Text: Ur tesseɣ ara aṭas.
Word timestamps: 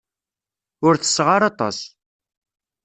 Ur 0.87 0.93
tesseɣ 0.97 1.27
ara 1.35 1.45
aṭas. 1.51 1.77